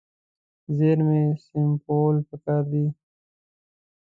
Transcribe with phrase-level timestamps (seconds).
[0.77, 2.85] زیرمې سپمول پکار دي.